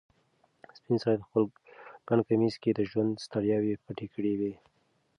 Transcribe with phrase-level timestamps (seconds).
[0.77, 1.43] سپین سرې په خپل
[2.07, 4.53] ګڼ کمیس کې د ژوند ستړیاوې پټې کړې وې.